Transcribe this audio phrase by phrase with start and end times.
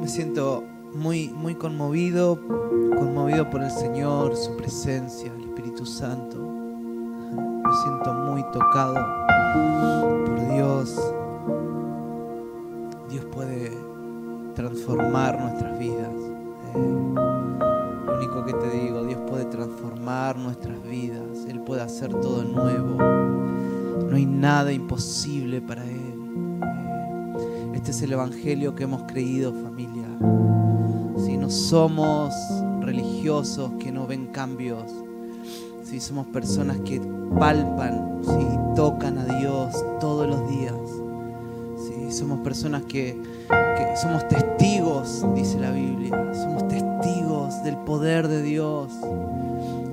[0.00, 0.62] Me siento
[0.94, 2.38] muy, muy conmovido,
[2.96, 6.38] conmovido por el Señor, su presencia, el Espíritu Santo.
[6.38, 8.94] Me siento muy tocado
[10.24, 11.12] por Dios.
[13.10, 13.72] Dios puede
[14.54, 16.12] transformar nuestras vidas.
[16.74, 17.14] Eh,
[18.06, 21.44] lo único que te digo, Dios puede transformar nuestras vidas.
[21.48, 22.96] Él puede hacer todo nuevo.
[24.08, 26.05] No hay nada imposible para Él.
[27.86, 30.08] Este es el Evangelio que hemos creído, familia.
[31.24, 32.34] Si no somos
[32.80, 34.92] religiosos que no ven cambios,
[35.84, 37.00] si somos personas que
[37.38, 40.74] palpan, si tocan a Dios todos los días,
[41.86, 48.42] si somos personas que, que somos testigos, dice la Biblia, somos testigos del poder de
[48.42, 48.92] Dios.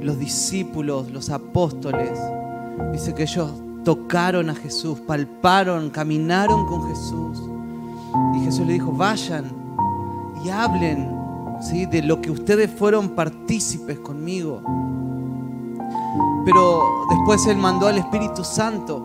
[0.01, 2.19] Los discípulos, los apóstoles,
[2.91, 3.51] dice que ellos
[3.85, 7.52] tocaron a Jesús, palparon, caminaron con Jesús.
[8.53, 9.51] Jesús le dijo, vayan
[10.45, 11.09] y hablen
[11.89, 14.61] de lo que ustedes fueron partícipes conmigo.
[16.45, 19.01] Pero después Él mandó al Espíritu Santo.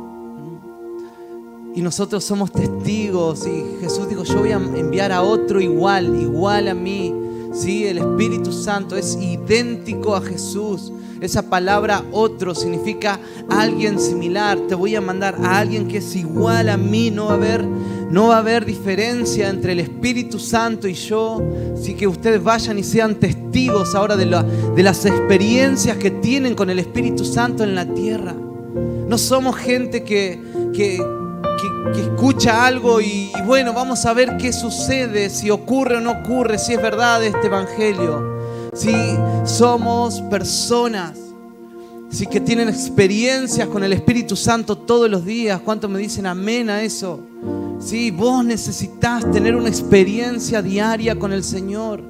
[1.75, 3.47] Y nosotros somos testigos.
[3.47, 7.14] Y Jesús dijo, yo voy a enviar a otro igual, igual a mí.
[7.55, 7.86] ¿Sí?
[7.86, 10.92] El Espíritu Santo es idéntico a Jesús.
[11.23, 14.58] Esa palabra otro significa alguien similar.
[14.69, 17.11] Te voy a mandar a alguien que es igual a mí.
[17.11, 17.64] No va a haber,
[18.11, 21.42] no va a haber diferencia entre el Espíritu Santo y yo.
[21.75, 26.55] Así que ustedes vayan y sean testigos ahora de, la, de las experiencias que tienen
[26.55, 28.34] con el Espíritu Santo en la tierra.
[28.34, 30.39] No somos gente que,
[31.97, 36.59] escucha algo y, y bueno, vamos a ver qué sucede, si ocurre o no ocurre,
[36.59, 38.39] si es verdad este Evangelio.
[38.75, 38.92] Si
[39.45, 41.19] somos personas
[42.11, 45.61] sí, que tienen experiencias con el Espíritu Santo todos los días.
[45.61, 47.20] ¿Cuántos me dicen amén a eso?
[47.81, 52.03] Sí, vos necesitas tener una experiencia diaria con el Señor.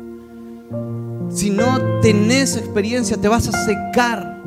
[1.30, 4.42] Si no tenés experiencia, te vas a secar.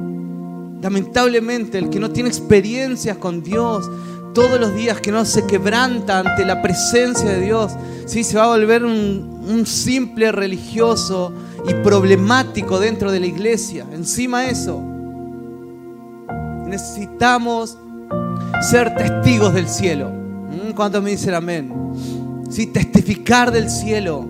[0.81, 3.89] Lamentablemente, el que no tiene experiencias con Dios
[4.33, 7.71] todos los días, que no se quebranta ante la presencia de Dios,
[8.07, 11.31] sí, se va a volver un, un simple religioso
[11.67, 13.85] y problemático dentro de la iglesia.
[13.93, 14.81] Encima eso,
[16.65, 17.77] necesitamos
[18.71, 20.20] ser testigos del cielo.
[20.73, 21.71] ¿Cuántos me dicen amén?
[22.49, 24.27] Sí, testificar del cielo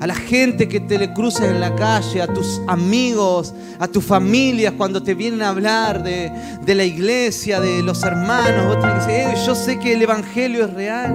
[0.00, 4.04] a la gente que te le cruces en la calle, a tus amigos, a tus
[4.04, 6.30] familias cuando te vienen a hablar de,
[6.64, 8.76] de la iglesia, de los hermanos.
[8.76, 11.14] Decir, "Eh, yo sé que el Evangelio es real.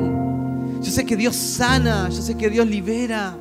[0.82, 3.36] Yo sé que Dios sana, yo sé que Dios libera.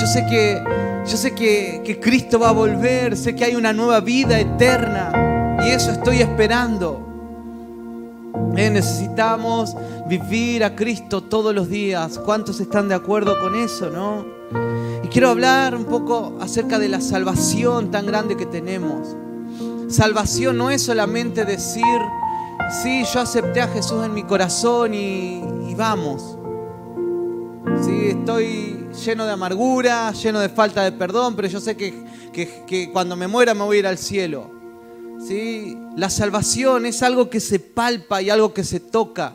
[0.00, 0.60] Yo sé que,
[1.06, 5.60] yo sé que, que Cristo va a volver, sé que hay una nueva vida eterna
[5.64, 7.03] y eso estoy esperando.
[8.56, 9.76] Eh, necesitamos
[10.08, 12.18] vivir a Cristo todos los días.
[12.18, 14.24] ¿Cuántos están de acuerdo con eso, no?
[15.02, 19.16] Y quiero hablar un poco acerca de la salvación tan grande que tenemos.
[19.88, 21.84] Salvación no es solamente decir,
[22.82, 25.42] sí, yo acepté a Jesús en mi corazón y,
[25.76, 26.38] vamos.
[27.84, 32.64] Sí, estoy lleno de amargura, lleno de falta de perdón, pero yo sé que, que-
[32.66, 34.50] que cuando me muera me voy a ir al cielo.
[35.20, 35.76] ¿Sí?
[35.96, 39.34] La salvación es algo que se palpa y algo que se toca.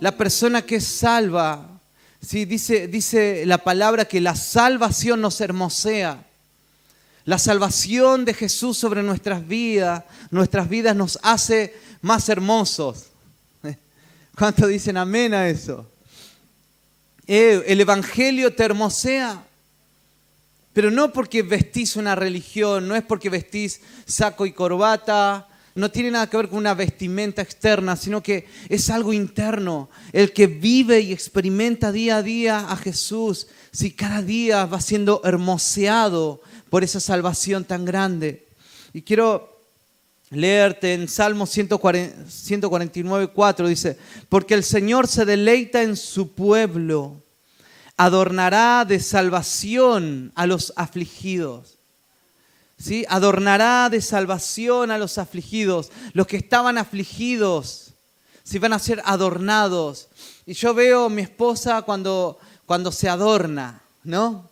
[0.00, 1.80] La persona que es salva,
[2.20, 2.44] ¿sí?
[2.44, 6.24] dice, dice la palabra que la salvación nos hermosea.
[7.24, 13.06] La salvación de Jesús sobre nuestras vidas, nuestras vidas nos hace más hermosos.
[14.36, 15.86] ¿Cuántos dicen amén a eso?
[17.26, 19.42] Eh, el Evangelio te hermosea.
[20.74, 26.10] Pero no porque vestís una religión, no es porque vestís saco y corbata, no tiene
[26.10, 29.88] nada que ver con una vestimenta externa, sino que es algo interno.
[30.12, 35.20] El que vive y experimenta día a día a Jesús, si cada día va siendo
[35.24, 38.46] hermoseado por esa salvación tan grande.
[38.92, 39.62] Y quiero
[40.30, 43.96] leerte en Salmo 140 149, 4, dice,
[44.28, 47.23] porque el Señor se deleita en su pueblo
[47.96, 51.78] adornará de salvación a los afligidos.
[52.78, 53.04] ¿Sí?
[53.08, 55.90] Adornará de salvación a los afligidos.
[56.12, 57.94] Los que estaban afligidos,
[58.42, 60.08] si van a ser adornados.
[60.44, 64.50] Y yo veo a mi esposa cuando, cuando se adorna, ¿no?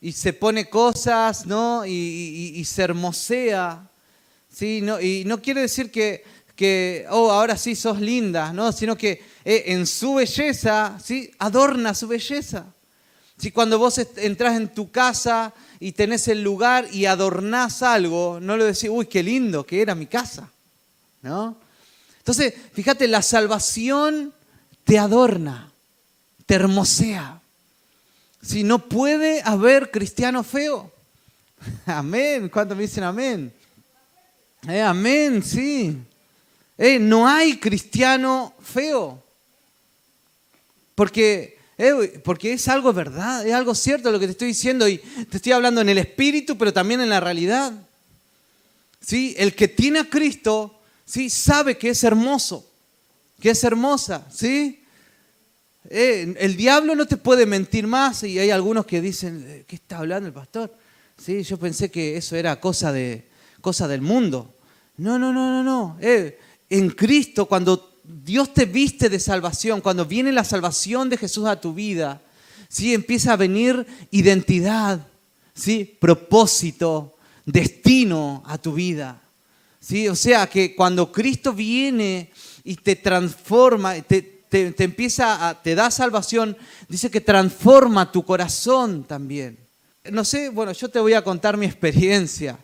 [0.00, 1.84] Y se pone cosas, ¿no?
[1.84, 3.88] Y, y- y se hermosea.
[4.52, 4.80] ¿sí?
[4.82, 6.24] No, y no quiere decir que,
[6.58, 8.72] que, oh, ahora sí sos linda, ¿no?
[8.72, 11.30] Sino que eh, en su belleza, ¿sí?
[11.38, 12.66] Adorna su belleza.
[13.38, 18.56] Si cuando vos entras en tu casa y tenés el lugar y adornás algo, no
[18.56, 20.50] lo decís, uy, qué lindo que era mi casa,
[21.22, 21.56] ¿no?
[22.18, 24.34] Entonces, fíjate, la salvación
[24.82, 25.70] te adorna,
[26.44, 27.40] te hermosea.
[28.42, 30.92] Si no puede haber cristiano feo.
[31.86, 32.48] Amén.
[32.48, 33.52] ¿Cuántos me dicen amén?
[34.66, 35.96] Eh, amén, sí.
[36.78, 39.22] Eh, no hay cristiano feo.
[40.94, 44.98] Porque, eh, porque es algo verdad, es algo cierto lo que te estoy diciendo y
[44.98, 47.72] te estoy hablando en el espíritu, pero también en la realidad.
[49.00, 49.34] ¿Sí?
[49.38, 51.30] El que tiene a Cristo, ¿sí?
[51.30, 52.68] sabe que es hermoso,
[53.40, 54.82] que es hermosa, ¿sí?
[55.90, 59.98] Eh, el diablo no te puede mentir más y hay algunos que dicen, ¿qué está
[59.98, 60.74] hablando el pastor?
[61.16, 63.26] Sí, yo pensé que eso era cosa, de,
[63.60, 64.54] cosa del mundo.
[64.98, 65.96] No, no, no, no, no.
[66.70, 71.60] En Cristo, cuando Dios te viste de salvación, cuando viene la salvación de Jesús a
[71.60, 72.22] tu vida,
[72.68, 72.94] ¿sí?
[72.94, 75.06] empieza a venir identidad,
[75.54, 75.84] ¿sí?
[75.98, 79.20] propósito, destino a tu vida.
[79.80, 80.08] ¿sí?
[80.08, 82.30] O sea que cuando Cristo viene
[82.64, 86.56] y te transforma, te, te, empieza a, te da salvación,
[86.88, 89.58] dice que transforma tu corazón también.
[90.10, 92.58] No sé, bueno, yo te voy a contar mi experiencia.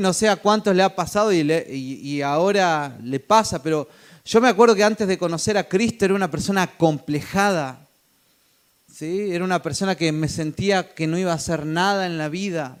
[0.00, 3.88] No sé a cuántos le ha pasado y, ahora le pasa, pero
[4.24, 7.86] yo me acuerdo que antes de conocer a Cristo era una persona acomplejada.
[8.92, 9.30] ¿sí?
[9.30, 12.76] Era una persona que me sentía que no iba a hacer nada en la vida.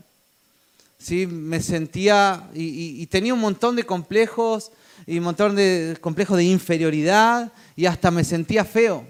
[0.98, 1.26] ¿sí?
[1.28, 4.72] Me sentía y, tenía un montón de complejos
[5.06, 9.06] y un montón de complejos de inferioridad y hasta me sentía feo.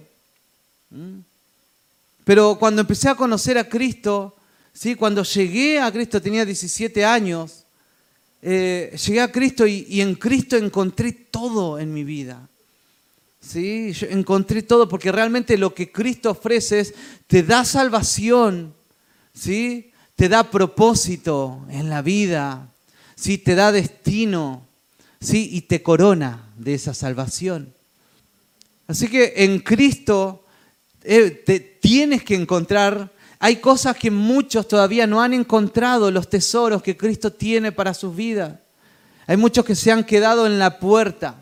[2.25, 4.37] Pero cuando empecé a conocer a Cristo,
[4.75, 4.95] ¿sí?
[4.95, 7.65] cuando llegué a Cristo, tenía 17 años,
[8.43, 12.49] eh, llegué a Cristo y, en Cristo encontré todo en mi vida.
[13.41, 13.93] ¿Sí?
[14.11, 16.95] encontré todo porque realmente lo que Cristo ofrece es,
[17.27, 18.75] te da salvación,
[19.33, 19.93] ¿sí?
[20.17, 22.69] te da propósito en la vida,
[23.15, 23.39] ¿sí?
[23.39, 24.67] te da destino
[25.21, 25.49] ¿sí?
[25.53, 27.73] y te corona de esa salvación.
[28.89, 30.45] Así que en Cristo
[31.05, 36.83] eh, te tienes que encontrar, hay cosas que muchos todavía no han encontrado, los tesoros
[36.83, 38.55] que Cristo tiene para sus vidas.
[39.27, 41.37] Hay muchos que se han quedado en la puerta.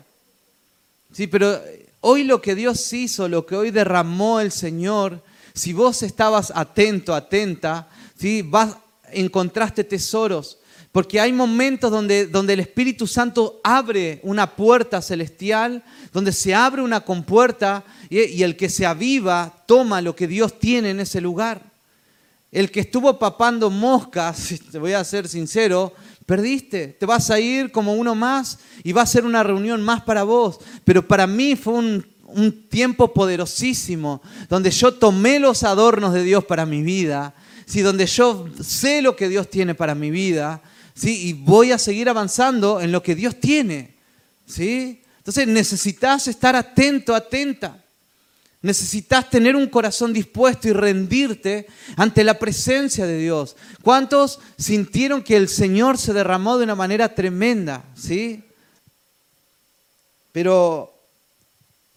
[1.11, 1.59] Sí, pero
[2.01, 5.23] hoy lo que Dios hizo, lo que hoy derramó el Señor,
[5.53, 8.43] si vos estabas atento, atenta, ¿sí?
[8.43, 8.75] Vas,
[9.11, 10.59] encontraste tesoros.
[10.91, 15.83] Porque hay momentos donde, donde el Espíritu Santo abre una puerta celestial,
[16.13, 20.59] donde se abre una compuerta y, y el que se aviva toma lo que Dios
[20.59, 21.66] tiene en ese lugar.
[22.57, 25.93] El que estuvo papando moscas, te voy a ser sincero,
[26.25, 26.87] perdiste.
[26.87, 30.23] Te vas a ir como uno más y va a ser una reunión más para
[30.23, 30.59] vos.
[30.83, 32.17] Pero para mí fue un,
[32.69, 37.33] tiempo poderosísimo, donde yo tomé los adornos de Dios para mi vida,
[37.65, 37.81] ¿sí?
[37.81, 40.61] donde yo sé lo que Dios tiene para mi vida
[40.97, 41.29] ¿sí?
[41.29, 43.95] Y voy a seguir avanzando en lo que Dios tiene,
[44.45, 45.03] ¿sí?
[45.19, 47.83] Entonces necesitas estar atento, atenta.
[48.61, 53.55] Necesitas tener un corazón dispuesto y rendirte ante la presencia de Dios.
[53.83, 57.85] ¿Cuántos sintieron que el Señor se derramó de una manera tremenda?
[57.95, 58.43] ¿Sí?
[60.31, 60.93] Pero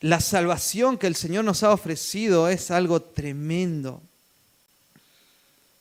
[0.01, 4.03] la salvación que el Señor nos ha ofrecido es algo tremendo.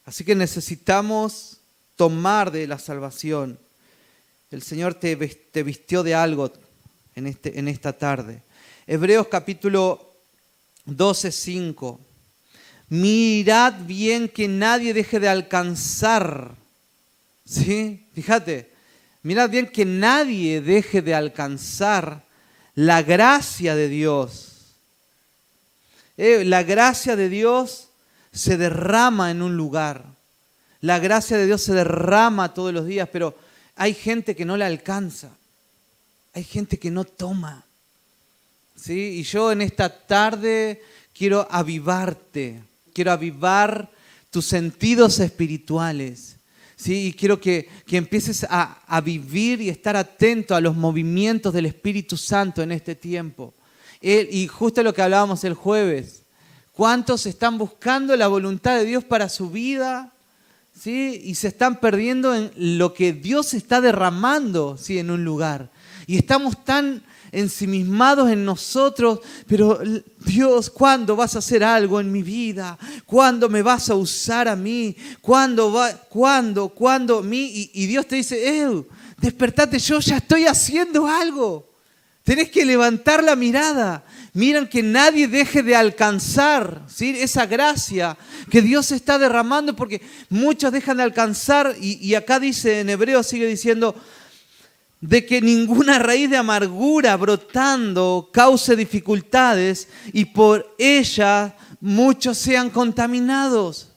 [0.06, 1.58] Así que necesitamos
[1.96, 3.60] tomar de la salvación.
[4.50, 6.52] El Señor te, vistió de algo
[7.16, 8.42] en, este, en esta tarde.
[8.88, 10.09] Hebreos capítulo
[10.96, 12.00] 12, 5.
[12.90, 16.56] Mirad bien que nadie deje de alcanzar.
[17.46, 18.08] ¿Sí?
[18.14, 18.72] Fíjate,
[19.24, 22.24] mirad bien que nadie deje de alcanzar
[22.76, 24.76] la gracia de Dios.
[26.18, 27.90] Eh, la gracia de Dios
[28.32, 30.06] se derrama en un lugar.
[30.82, 33.38] La gracia de Dios se derrama todos los días, pero
[33.76, 35.30] hay gente que no la alcanza.
[36.34, 37.66] Hay gente que no toma.
[38.80, 39.20] ¿Sí?
[39.20, 40.82] Y yo en esta tarde
[41.14, 42.62] quiero avivarte,
[42.94, 43.90] quiero avivar
[44.30, 46.38] tus sentidos espirituales.
[46.76, 47.08] ¿Sí?
[47.08, 52.16] Y quiero que, empieces a, a, vivir y estar atento a los movimientos del Espíritu
[52.16, 53.54] Santo en este tiempo.
[54.02, 56.24] y justo lo que hablábamos el jueves,
[56.72, 60.14] ¿cuántos están buscando la voluntad de Dios para su vida?
[60.86, 64.98] y se están perdiendo en lo que Dios está derramando ¿sí?
[64.98, 65.70] en un lugar.
[66.08, 69.80] Y estamos tan ensimismados en nosotros, pero
[70.26, 72.78] Dios, ¿cuándo vas a hacer algo en mi vida?
[73.06, 74.96] ¿Cuándo me vas a usar a mí?
[75.22, 77.52] ¿Cuándo, va, cuándo, cuándo mí?
[77.74, 78.84] Y, y Dios te dice, eh,
[79.18, 81.70] despertate, yo ya estoy haciendo algo.
[82.24, 84.04] Tenés que levantar la mirada.
[84.34, 87.16] Miran que nadie deje de alcanzar ¿sí?
[87.20, 88.16] esa gracia
[88.52, 93.48] que Dios está derramando porque muchos dejan de alcanzar y, acá dice en hebreo, sigue
[93.48, 93.96] diciendo,
[95.02, 103.92] de que ninguna raíz de amargura brotando cause dificultades y por ella muchos sean contaminados.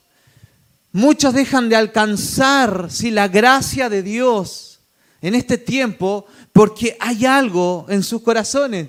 [0.93, 4.81] Muchos dejan de alcanzar si la gracia de Dios
[5.21, 8.89] en este tiempo porque hay algo en sus corazones.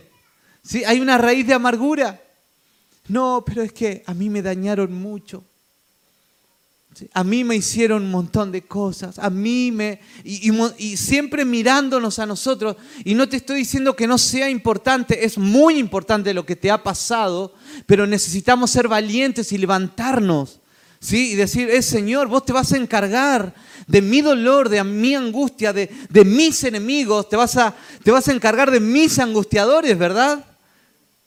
[0.61, 0.83] ¿Sí?
[0.83, 2.21] Hay una raíz de amargura.
[3.07, 5.43] No, pero es que a mí me dañaron mucho.
[7.13, 9.99] A mí me hicieron un montón de cosas, a mí me...
[10.23, 15.37] Y, siempre mirándonos a nosotros, y no te estoy diciendo que no sea importante, es
[15.37, 17.53] muy importante lo que te ha pasado,
[17.85, 20.59] pero necesitamos ser valientes y levantarnos,
[20.99, 21.31] ¿sí?
[21.31, 23.53] Y decir, es eh, Señor, vos te vas a encargar
[23.87, 28.27] de mi dolor, de mi angustia, de, de mis enemigos, te vas, a, te vas
[28.27, 30.45] a encargar de mis angustiadores, ¿verdad?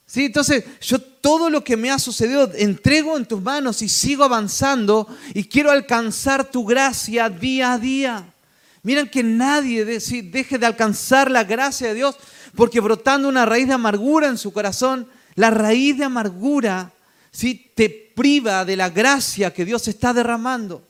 [0.07, 0.27] ¿Sí?
[0.27, 5.09] Entonces, yo todo lo que me ha sucedido entrego en tus manos y sigo avanzando
[5.35, 8.33] y quiero alcanzar tu gracia día a día.
[8.85, 12.17] Miren que nadie deje de alcanzar la gracia de Dios
[12.55, 16.93] porque brotando una raíz de amargura en su corazón, la raíz de amargura
[17.33, 17.71] ¿sí?
[17.75, 20.87] te priva de la gracia que Dios está derramando.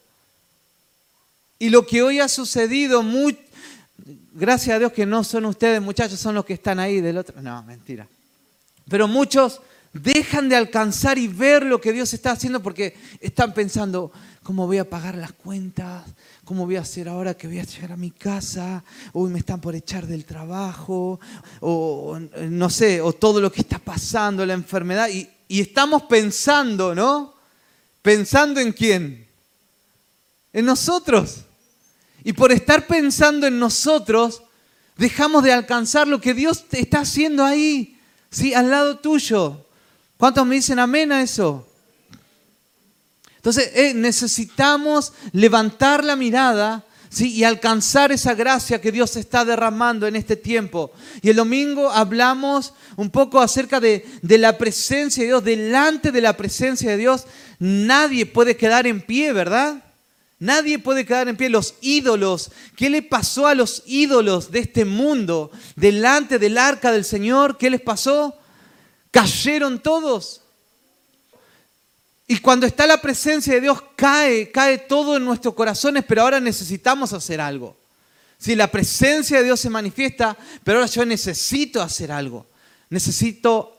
[1.59, 3.03] Y lo que hoy ha sucedido,
[4.35, 7.41] gracias a Dios que no son ustedes muchachos, son los que están ahí del otro.
[7.41, 8.07] No, mentira.
[8.89, 9.61] Pero muchos
[9.93, 14.13] dejan de alcanzar y ver lo que Dios está haciendo porque están pensando,
[14.43, 16.05] ¿cómo voy a pagar las cuentas?
[16.45, 18.85] ¿Cómo voy a hacer ahora que voy a llegar a mi casa?
[19.13, 21.19] Uy, me están por echar del trabajo,
[21.61, 25.09] o no sé, o todo lo que está pasando, la enfermedad.
[25.09, 27.35] Y, y estamos pensando, ¿no?
[28.03, 29.27] ¿Pensando en quién?
[30.53, 31.41] En nosotros.
[32.23, 34.43] Y por estar pensando en nosotros,
[34.97, 37.96] dejamos de alcanzar lo que Dios está haciendo ahí.
[38.37, 39.65] Sí, al lado tuyo.
[40.19, 41.67] ¿Cuántos me dicen amén a eso?
[43.37, 47.33] Entonces eh, necesitamos levantar la mirada ¿sí?
[47.33, 50.93] y alcanzar esa gracia que Dios está derramando en este tiempo.
[51.23, 55.43] Y el domingo hablamos un poco acerca de, de la presencia de Dios.
[55.43, 57.25] Delante de la presencia de Dios
[57.59, 59.83] nadie puede quedar en pie, ¿verdad?
[60.39, 61.49] Nadie puede quedar en pie.
[61.49, 67.05] Los ídolos, ¿qué le pasó a los ídolos de este mundo delante del arca del
[67.05, 67.57] Señor?
[67.57, 68.37] ¿Qué les pasó?
[69.11, 70.43] Cayeron todos.
[72.27, 76.41] Y cuando está la presencia de Dios, cae, cae todo en nuestros corazones, pero ahora
[76.41, 77.77] necesitamos hacer algo.
[78.37, 82.47] Si la presencia de Dios se manifiesta, pero ahora yo necesito hacer algo.
[82.91, 83.76] Necesito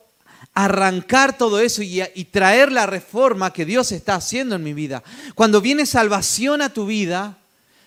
[0.57, 5.03] arrancar todo eso y, traer la reforma que Dios está haciendo en mi vida.
[5.35, 7.37] Cuando viene salvación a tu vida,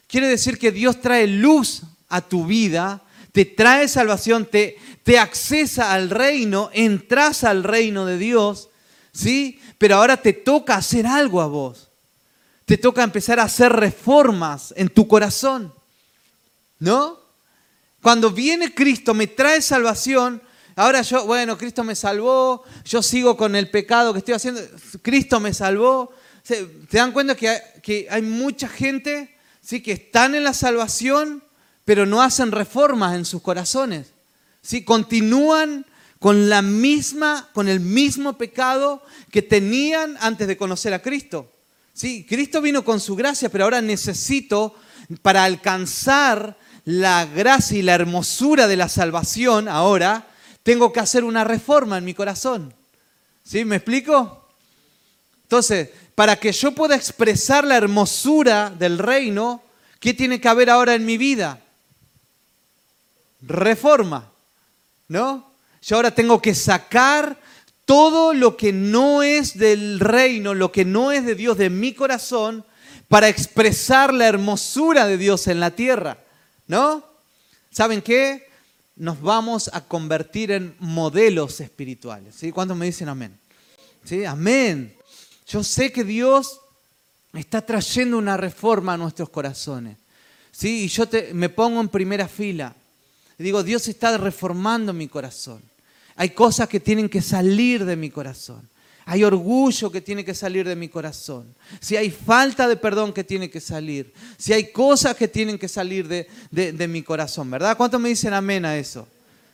[0.06, 5.92] quiere decir que Dios trae luz a tu vida, te trae salvación, te, te accesa
[5.92, 8.68] al reino, entras al reino de Dios,
[9.12, 9.60] ¿sí?
[9.76, 11.88] Pero ahora te toca hacer algo a vos.
[12.66, 15.74] Te toca empezar a hacer reformas en tu corazón,
[16.78, 17.18] ¿no?
[18.00, 20.40] Cuando viene Cristo, me trae salvación,
[20.76, 24.60] Ahora yo, bueno, Cristo me salvó, yo sigo con el pecado que estoy haciendo,
[25.02, 26.12] Cristo me salvó.
[26.42, 29.82] ¿Se dan cuenta que hay, que hay mucha gente ¿sí?
[29.82, 31.44] que están en la salvación,
[31.84, 34.12] pero no hacen reformas en sus corazones?
[34.62, 34.84] ¿sí?
[34.84, 35.86] Continúan
[36.18, 41.50] con la misma, con el mismo pecado que tenían antes de conocer a Cristo.
[41.94, 44.74] Sí, Cristo vino con su gracia, pero ahora necesito
[45.22, 50.28] para alcanzar la gracia y la hermosura de la salvación ahora,
[50.62, 52.74] tengo que hacer una reforma en mi corazón.
[53.42, 53.64] ¿Sí?
[53.64, 54.48] ¿Me explico?
[55.42, 59.62] Entonces, para que yo pueda expresar la hermosura del reino,
[59.98, 61.60] ¿qué tiene que haber ahora en mi vida?
[63.40, 64.30] Reforma,
[65.08, 65.50] ¿no?
[65.82, 67.38] Yo ahora tengo que sacar
[67.86, 71.94] todo lo que no es del reino, lo que no es de Dios de mi
[71.94, 72.64] corazón,
[73.08, 76.18] para expresar la hermosura de Dios en la tierra,
[76.68, 77.02] ¿no?
[77.72, 78.49] ¿Saben qué?
[79.00, 82.34] Nos vamos a convertir en modelos espirituales.
[82.34, 82.52] ¿sí?
[82.52, 83.34] ¿Cuántos me dicen amén?
[84.04, 84.26] ¿Sí?
[84.26, 84.94] Amén.
[85.46, 86.60] Yo sé que Dios
[87.32, 89.96] está trayendo una reforma a nuestros corazones.
[90.52, 90.84] ¿sí?
[90.84, 92.76] Y yo me pongo en primera fila.
[93.38, 95.62] Digo, Dios está reformando mi corazón.
[96.16, 98.68] Hay cosas que tienen que salir de mi corazón.
[99.06, 101.54] Hay orgullo que tiene que salir de mi corazón.
[101.80, 104.12] Si hay falta de perdón que tiene que salir.
[104.36, 107.76] Si hay cosas que tienen que salir de, mi corazón, ¿verdad?
[107.76, 109.08] ¿Cuántos me dicen amén a eso?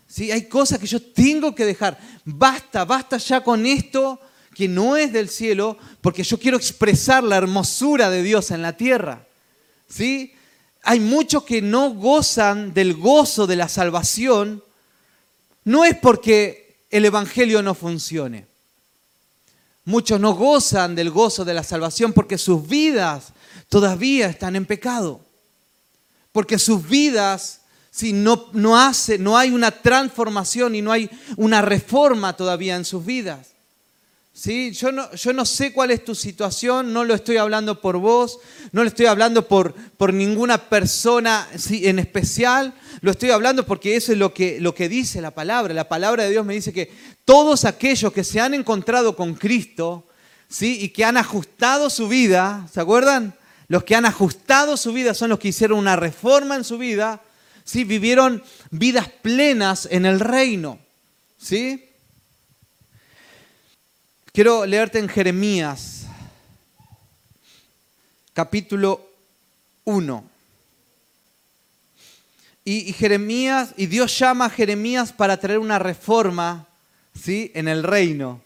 [0.09, 1.99] Si hay cosas que yo tengo que dejar.
[2.25, 4.21] Basta, basta ya con esto
[4.55, 8.75] que no es del cielo, porque yo quiero expresar la hermosura de Dios en la
[8.75, 9.27] tierra.
[9.89, 10.33] ¿Sí?
[10.83, 14.63] Hay muchos que no gozan del gozo de la salvación,
[15.65, 18.47] no es porque el Evangelio no funcione.
[19.87, 23.33] Muchos no gozan del gozo de la salvación porque sus vidas
[23.71, 25.21] todavía están en pecado.
[26.33, 27.63] Porque sus vidas
[27.97, 32.85] si no, no hace, no hay una transformación y no hay una reforma todavía en
[32.85, 33.56] sus vidas.
[34.37, 34.73] ¿Sí?
[34.73, 38.39] Yo, no, yo no sé cuál es tu situación, no lo estoy hablando por vos,
[38.71, 44.13] no lo estoy hablando por, por ninguna persona en especial, lo estoy hablando porque eso
[44.13, 45.73] es lo que, lo que dice la palabra.
[45.73, 46.93] La palabra de Dios me dice que
[47.25, 50.07] todos aquellos que se han encontrado con Cristo
[50.51, 50.81] ¿sí?
[50.83, 53.35] y que han ajustado su vida, ¿se acuerdan?
[53.69, 57.23] Los que han ajustado su vida son los que hicieron una reforma en su vida,
[57.65, 57.85] ¿sí?
[57.85, 60.79] vivieron vidas plenas en el reino.
[61.39, 61.87] ¿sí?
[64.37, 66.03] Quiero leerte en Jeremías,
[68.35, 69.09] capítulo
[69.85, 70.25] 1.
[72.63, 76.69] Y, Jeremías, y Dios llama a Jeremías para traer una reforma
[77.19, 77.51] ¿sí?
[77.55, 78.43] en el reino.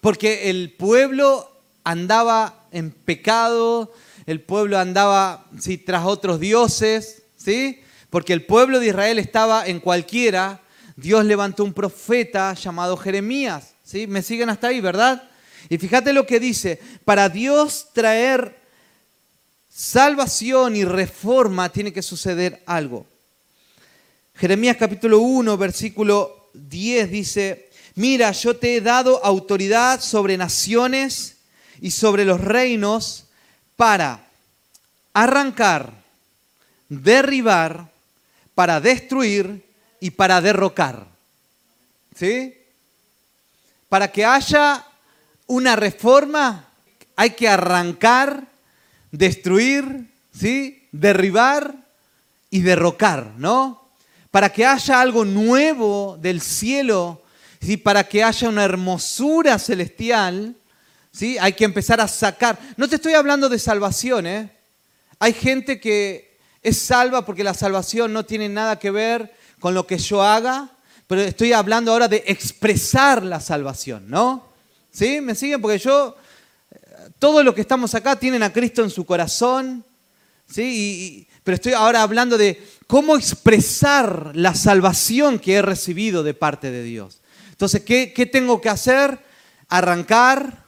[0.00, 1.52] Porque el pueblo
[1.84, 3.92] andaba en pecado,
[4.24, 5.76] el pueblo andaba ¿sí?
[5.76, 7.82] tras otros dioses, ¿sí?
[8.08, 10.62] porque el pueblo de Israel estaba en cualquiera.
[10.96, 14.06] Dios levantó un profeta llamado Jeremías ¿Sí?
[14.06, 15.20] ¿Me siguen hasta ahí, verdad?
[15.68, 18.56] Y fíjate lo que dice, para Dios traer
[19.68, 23.04] salvación y reforma tiene que suceder algo.
[24.36, 31.38] Jeremías capítulo 1, versículo 10 dice, mira, yo te he dado autoridad sobre naciones
[31.80, 33.24] y sobre los reinos
[33.74, 34.24] para
[35.12, 35.92] arrancar,
[36.88, 37.90] derribar,
[38.54, 39.64] para destruir
[39.98, 41.08] y para derrocar.
[42.14, 42.54] ¿Sí?
[43.90, 44.86] Para que haya
[45.46, 46.64] una reforma
[47.16, 48.46] hay que arrancar,
[49.10, 50.88] destruir, ¿sí?
[50.92, 51.74] derribar
[52.50, 53.90] y derrocar, ¿no?
[54.30, 57.20] Para que haya algo nuevo del cielo,
[57.60, 57.76] ¿sí?
[57.76, 60.54] para que haya una hermosura celestial,
[61.10, 61.36] ¿sí?
[61.38, 62.58] hay que empezar a sacar.
[62.76, 64.50] No te estoy hablando de salvación, ¿eh?
[65.18, 69.86] Hay gente que es salva porque la salvación no tiene nada que ver con lo
[69.86, 70.70] que yo haga,
[71.10, 74.46] pero estoy hablando ahora de expresar la salvación, ¿no?
[74.92, 75.20] ¿Sí?
[75.20, 75.60] ¿Me siguen?
[75.60, 76.14] Porque yo,
[77.18, 79.84] todos los que estamos acá tienen a Cristo en su corazón,
[80.48, 81.26] ¿sí?
[81.42, 86.84] pero estoy ahora hablando de cómo expresar la salvación que he recibido de parte de
[86.84, 87.18] Dios.
[87.50, 89.18] Entonces, ¿qué, qué tengo que hacer?
[89.68, 90.62] Arrancar,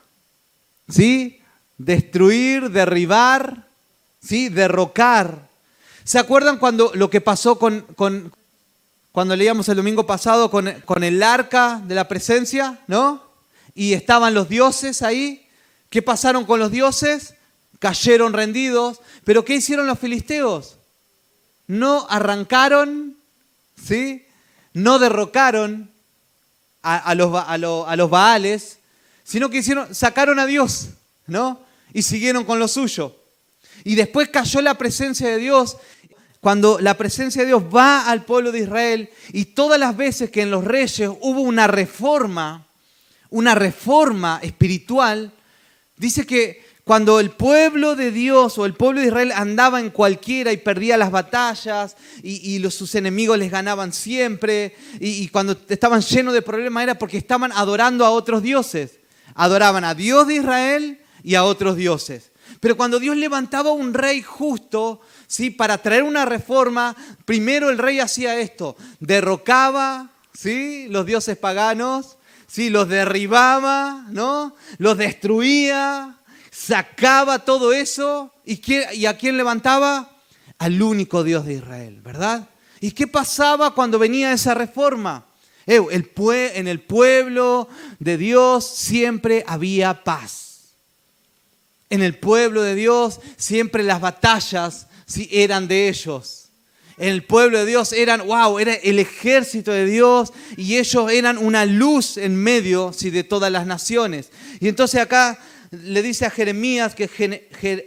[0.88, 1.40] ¿sí?
[1.78, 3.68] Destruir, derribar,
[4.20, 4.48] ¿sí?
[4.48, 5.48] Derrocar.
[6.02, 8.32] ¿Se acuerdan cuando lo que pasó con, con
[9.12, 13.22] cuando leíamos el domingo pasado con, el arca de la presencia, ¿no?
[13.74, 15.46] Y estaban los dioses ahí.
[15.90, 17.34] ¿Qué pasaron con los dioses?
[17.78, 19.00] Cayeron rendidos.
[19.24, 20.78] ¿Pero qué hicieron los filisteos?
[21.66, 23.18] No arrancaron,
[23.76, 24.24] ¿sí?
[24.72, 25.90] No derrocaron
[26.82, 28.78] a, los, a, los Baales,
[29.24, 30.88] sino que hicieron, sacaron a Dios,
[31.26, 31.60] ¿no?
[31.92, 33.14] Y siguieron con lo suyo.
[33.84, 35.76] Y después cayó la presencia de Dios
[36.42, 40.42] cuando la presencia de Dios va al pueblo de Israel y todas las veces que
[40.42, 42.66] en los reyes hubo una reforma,
[43.30, 45.32] una reforma espiritual,
[45.96, 50.52] dice que cuando el pueblo de Dios o el pueblo de Israel andaba en cualquiera
[50.52, 56.00] y perdía las batallas y, los, sus enemigos les ganaban siempre y, y cuando estaban
[56.00, 58.98] llenos de problemas era porque estaban adorando a otros dioses.
[59.36, 62.32] Adoraban a Dios de Israel y a otros dioses.
[62.60, 65.00] Pero cuando Dios levantaba un rey justo,
[65.32, 65.48] ¿sí?
[65.48, 70.88] Para traer una reforma, primero el rey hacía esto, derrocaba, ¿sí?
[70.90, 72.68] Los dioses paganos, ¿sí?
[72.68, 74.54] Los derribaba, ¿no?
[74.76, 76.18] Los destruía,
[76.50, 78.60] sacaba todo eso y,
[78.92, 80.18] ¿y a quién levantaba?
[80.58, 82.50] Al único Dios de Israel, ¿verdad?
[82.80, 85.24] ¿Y qué pasaba cuando venía esa reforma?
[85.64, 86.12] El
[86.54, 87.68] en el pueblo
[88.00, 90.74] de Dios siempre había paz.
[91.88, 96.48] En el pueblo de Dios siempre las batallas si eran de ellos.
[96.96, 101.66] El pueblo de Dios eran, wow, era el ejército de Dios y ellos eran una
[101.66, 103.10] luz en medio ¿sí?
[103.10, 104.30] de todas las naciones.
[104.60, 105.38] Y entonces acá
[105.70, 107.08] le dice a Jeremías que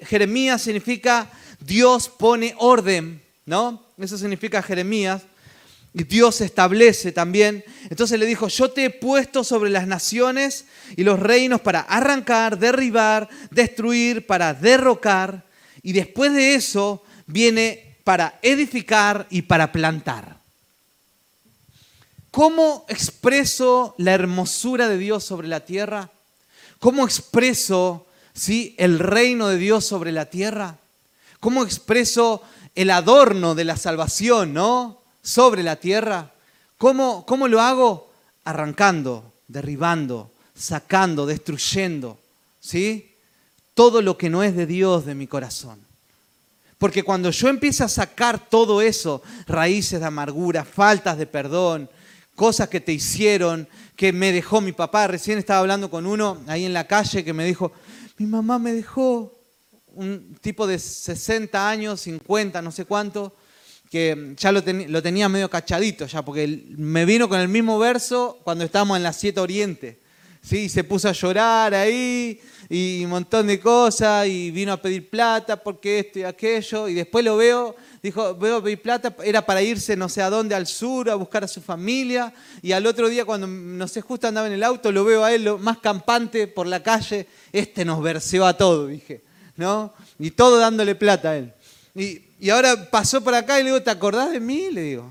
[0.04, 3.84] Jeremías significa Dios pone orden, ¿no?
[3.98, 5.24] Eso significa Jeremías.
[5.94, 7.64] Dios establece también.
[7.90, 12.60] Entonces le dijo, yo te he puesto sobre las naciones y los reinos para arrancar,
[12.60, 15.46] derribar, destruir, para derrocar.
[15.82, 20.38] Y después de eso viene para edificar y para plantar.
[22.32, 26.12] ¿Cómo expreso la hermosura de Dios sobre la tierra?
[26.80, 28.76] ¿Cómo expreso ¿sí?
[28.78, 30.78] el reino de Dios sobre la tierra?
[31.40, 32.42] ¿Cómo expreso
[32.76, 35.02] el adorno de la salvación ¿no?
[35.24, 36.34] sobre la tierra?
[36.78, 38.12] ¿Cómo, ¿Cómo lo hago?
[38.44, 42.20] Arrancando, derribando, sacando, destruyendo.
[42.60, 43.16] ¿sí?
[43.74, 45.80] Todo lo que no es de Dios de mi corazón.
[46.86, 51.90] Porque cuando yo empiezo a sacar todo eso, raíces de amargura, faltas de perdón,
[52.36, 56.64] cosas que te hicieron, que me dejó mi papá, recién estaba hablando con uno ahí
[56.64, 57.72] en la calle que me dijo,
[58.20, 59.36] mi mamá me dejó,
[59.96, 63.36] un tipo de 60 años, 50, no sé cuánto,
[63.90, 68.64] que ya lo, tenía medio cachadito ya, porque me vino con el mismo verso cuando
[68.64, 70.05] estábamos en la Siete Oriente.
[70.46, 70.70] ¿Sí?
[70.70, 75.62] se puso a llorar ahí y un montón de cosas y vino a pedir plata
[75.62, 76.88] porque esto y aquello.
[76.88, 80.56] Y después lo veo, dijo, veo pedir plata, era para irse no sé a dónde,
[80.56, 82.34] al sur, a buscar a su familia.
[82.62, 85.34] Y al otro día cuando, no sé, justo andaba en el auto, lo veo a
[85.34, 87.28] él lo más campante por la calle.
[87.52, 89.22] Este nos verseó a todo, dije.
[89.58, 89.94] ¿no?
[90.20, 91.54] Y todo dándole plata a él.
[91.96, 94.70] Y, ahora pasó por acá y le digo, ¿te acordás de mí?
[94.72, 95.10] Le digo.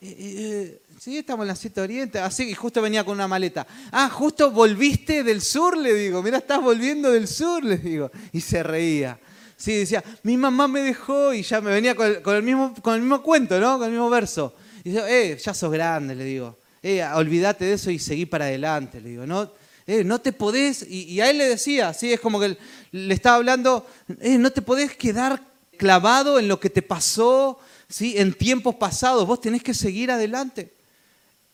[0.00, 2.18] Eh, eh, sí, estamos en la Siete Oriente.
[2.18, 3.66] Así que justo venía con una maleta.
[3.90, 6.22] Ah, justo volviste del sur, le digo.
[6.22, 8.10] Mira, estás volviendo del sur, le digo.
[8.32, 9.18] Y se reía.
[9.56, 13.00] Sí, decía, mi mamá me dejó y ya me venía con el, mismo, con el
[13.00, 13.78] mismo cuento, ¿no?
[13.78, 14.54] Con el mismo verso.
[14.84, 16.58] Y yo, eh, ya sos grande, le digo.
[16.82, 19.26] Eh, olvídate de eso y seguí para adelante, le digo.
[19.26, 19.50] No,
[19.88, 22.12] eh, no te podés, y, a él le decía, ¿sí?
[22.12, 22.58] es como que
[22.92, 23.86] le estaba hablando,
[24.20, 25.42] eh, no te podés quedar
[25.78, 27.58] clavado en lo que te pasó
[27.88, 28.14] ¿sí?
[28.18, 30.77] en tiempos pasados, vos tenés que seguir adelante.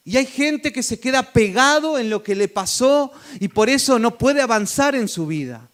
[0.05, 3.99] Y hay gente que se queda pegado en lo que le pasó y por eso
[3.99, 5.71] no puede avanzar en su vida.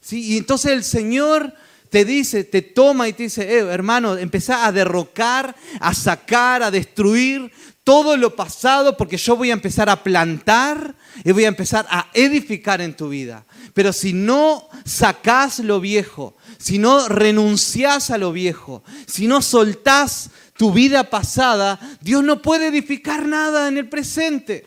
[0.00, 0.34] ¿sí?
[0.34, 1.52] Y entonces el Señor
[1.90, 6.70] te dice, te toma y te dice, eh, hermano, empezá a derrocar, a sacar, a
[6.70, 7.50] destruir
[7.84, 12.08] todo lo pasado porque yo voy a empezar a plantar y voy a empezar a
[12.14, 13.44] edificar en tu vida.
[13.74, 20.30] Pero si no sacás lo viejo, si no renunciás a lo viejo, si no soltás
[20.56, 24.66] tu vida pasada, Dios no puede edificar nada en el presente.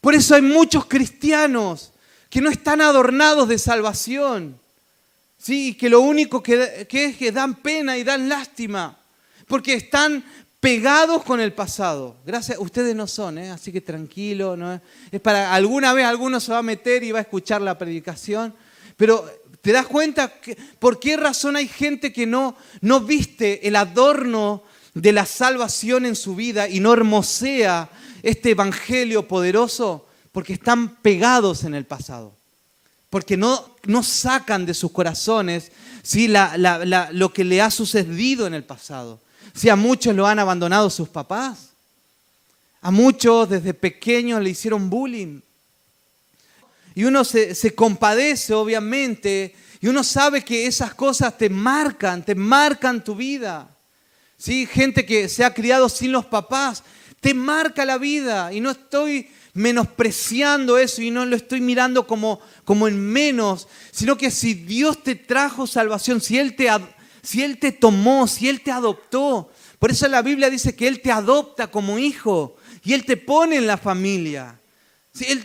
[0.00, 1.92] Por eso hay muchos cristianos
[2.28, 4.58] que no están adornados de salvación.
[5.38, 8.98] Sí, y que lo único que, que es que dan pena y dan lástima,
[9.46, 10.22] porque están
[10.60, 12.16] pegados con el pasado.
[12.24, 13.50] Gracias, ustedes no son, ¿eh?
[13.50, 14.56] así que tranquilo.
[14.56, 14.80] ¿no?
[15.10, 18.54] Es para alguna vez alguno se va a meter y va a escuchar la predicación,
[18.96, 19.24] pero
[19.62, 20.32] ¿te das cuenta
[20.78, 24.62] por qué razón hay gente que no, no viste el adorno
[24.94, 27.90] de la salvación en su vida y no hermosea
[28.22, 30.06] este evangelio poderoso?
[30.32, 32.34] Porque están pegados en el pasado.
[33.08, 36.28] Porque no, no sacan de sus corazones ¿sí?
[36.28, 39.20] lo que le ha sucedido en el pasado
[39.54, 41.70] si a muchos lo han abandonado sus papás.
[42.82, 45.40] A muchos desde pequeños le hicieron bullying.
[46.94, 53.02] Y uno se, compadece, obviamente, y uno sabe que esas cosas te marcan, te marcan
[53.02, 53.76] tu vida.
[54.36, 54.66] ¿Sí?
[54.66, 56.82] Gente que se ha criado sin los papás,
[57.20, 58.52] te marca la vida.
[58.52, 64.16] Y no estoy menospreciando eso y no lo estoy mirando como, como en menos, sino
[64.16, 66.68] que si Dios te trajo salvación, si Él te,
[67.22, 69.50] si Él te tomó, si Él te adoptó.
[69.78, 73.56] Por eso la Biblia dice que Él te adopta como hijo y Él te pone
[73.56, 74.59] en la familia.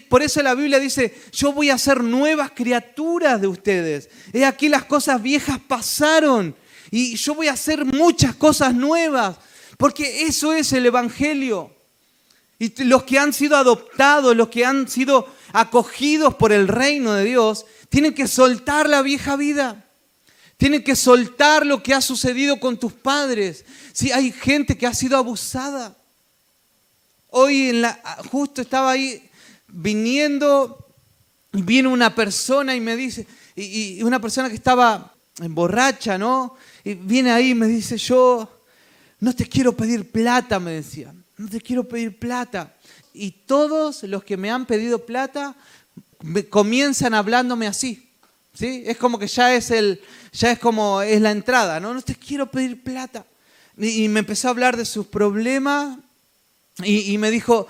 [0.10, 4.10] Por eso la Biblia dice, yo voy a hacer nuevas criaturas de ustedes.
[4.32, 6.56] He aquí las cosas viejas pasaron
[6.92, 9.38] y yo voy a hacer muchas cosas nuevas,
[9.78, 11.76] porque eso es el Evangelio.
[12.58, 17.26] Y los que han sido adoptados, los que han sido acogidos por el reino de
[17.26, 19.84] Dios, tienen que soltar la vieja vida.
[20.58, 23.66] Tienen que soltar lo que ha sucedido con tus padres.
[23.92, 25.98] Si hay gente que ha sido abusada.
[27.30, 28.00] Hoy en la,
[28.32, 29.30] justo estaba ahí
[29.76, 30.88] viniendo
[31.52, 35.14] viene una persona y me dice, y, una persona que estaba
[35.50, 36.56] borracha, ¿no?
[36.84, 38.50] Y viene ahí y me dice, yo
[39.20, 42.74] no te quiero pedir plata, me decía, no te quiero pedir plata.
[43.14, 45.56] Y todos los que me han pedido plata
[46.22, 48.02] me comienzan hablándome así.
[48.54, 48.84] ¿Sí?
[48.86, 51.94] Es como que ya es el, ya es como es la entrada, ¿no?
[51.94, 53.26] No te quiero pedir plata.
[53.78, 55.98] Y, me empezó a hablar de sus problemas
[56.84, 57.68] y, me dijo,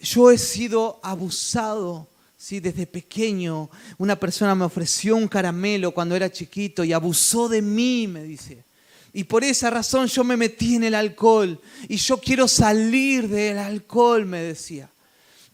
[0.00, 2.60] yo he sido abusado, ¿sí?
[2.60, 3.70] Desde pequeño.
[3.98, 8.64] Una persona me ofreció un caramelo cuando era chiquito y abusó de mí, me dice.
[9.12, 13.56] Y por esa razón yo me metí en el alcohol y yo quiero salir del
[13.56, 14.90] alcohol, me decía.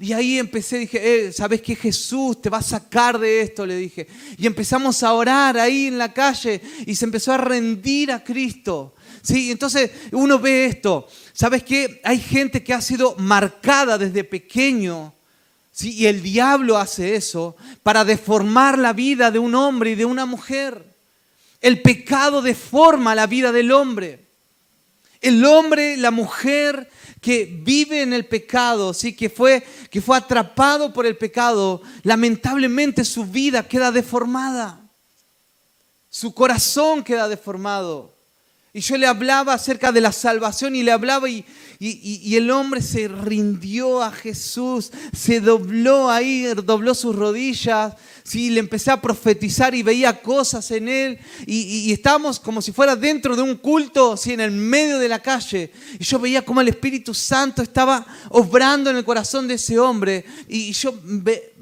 [0.00, 1.76] Y ahí empecé, dije, eh, ¿sabes qué?
[1.76, 4.08] Jesús te va a sacar de esto, le dije.
[4.36, 8.96] Y empezamos a orar ahí en la calle y se empezó a rendir a Cristo.
[9.22, 9.50] ¿Sí?
[9.50, 11.06] Entonces uno ve esto.
[11.32, 12.00] ¿Sabes qué?
[12.04, 15.14] Hay gente que ha sido marcada desde pequeño.
[15.70, 15.94] ¿sí?
[15.94, 20.26] Y el diablo hace eso para deformar la vida de un hombre y de una
[20.26, 20.84] mujer.
[21.60, 24.26] El pecado deforma la vida del hombre.
[25.20, 29.14] El hombre, la mujer que vive en el pecado, ¿sí?
[29.14, 34.80] que, fue, que fue atrapado por el pecado, lamentablemente su vida queda deformada.
[36.10, 38.12] Su corazón queda deformado.
[38.74, 41.44] Y yo le hablaba acerca de la salvación y le hablaba y,
[41.78, 48.48] y, el hombre se rindió a Jesús, se dobló ahí, dobló sus rodillas, ¿sí?
[48.48, 53.36] le empecé a profetizar y veía cosas en él y, estábamos como si fuera dentro
[53.36, 54.32] de un culto, ¿sí?
[54.32, 55.70] en el medio de la calle.
[55.98, 60.24] Y yo veía cómo el Espíritu Santo estaba obrando en el corazón de ese hombre
[60.48, 60.94] y yo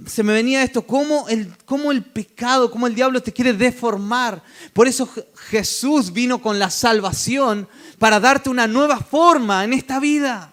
[0.06, 4.42] se me venía esto, cómo el, cómo el pecado, cómo el diablo te quiere deformar.
[4.72, 5.08] Por eso
[5.50, 10.52] Jesús vino con la salvación para darte una nueva forma en esta vida.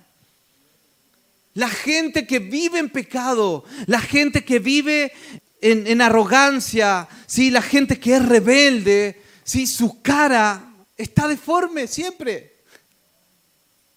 [1.53, 5.11] La gente que vive en pecado, la gente que vive
[5.61, 7.49] en, arrogancia, ¿sí?
[7.49, 9.65] la gente que es rebelde, ¿sí?
[9.65, 12.57] su cara está deforme siempre.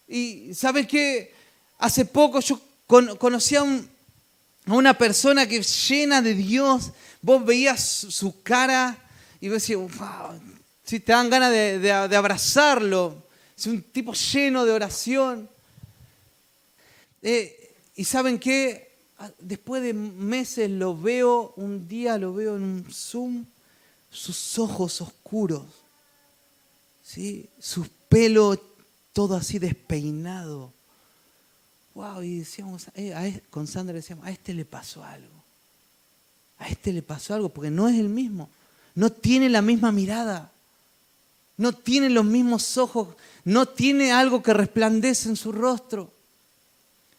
[0.09, 1.35] Y ¿sabes qué?
[1.79, 3.65] Hace poco yo conocí a,
[4.74, 8.96] una persona que llena de Dios, vos veías su, cara
[9.40, 10.40] y vos decías, wow,
[10.85, 13.30] te dan ganas de abrazarlo
[13.61, 15.48] es un tipo lleno de oración.
[17.20, 22.62] Eh, y saben qué, ah, después de meses lo veo, un día lo veo en
[22.62, 23.44] un Zoom,
[24.11, 25.66] sus ojos oscuros,
[27.02, 27.50] ¿sí?
[27.59, 28.59] su pelo
[29.12, 30.72] todo así despeinado.
[32.23, 35.43] Y decíamos, eh, con Sandra decíamos, a este le pasó algo.
[36.59, 38.51] A este le pasó algo, porque no es el mismo.
[38.95, 40.53] No tiene la misma mirada
[41.61, 43.09] no tiene los mismos ojos,
[43.45, 46.11] no tiene algo que resplandece en su rostro.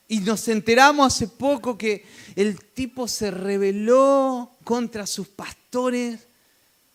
[0.08, 2.04] Y nos enteramos hace poco que
[2.36, 6.22] el tipo se rebeló contra sus pastores,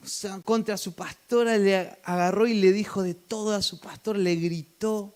[0.02, 4.18] o sea, contra su pastora, le agarró y le dijo de todo a su pastor,
[4.18, 5.14] le gritó.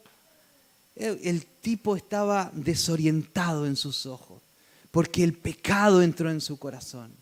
[1.00, 4.42] El tipo estaba desorientado en sus ojos,
[4.90, 7.12] porque el pecado entró en su corazón.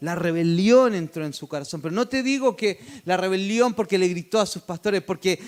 [0.00, 1.80] La rebelión entró en su corazón.
[1.80, 5.38] Pero no te digo que la rebelión porque le gritó a sus pastores, porque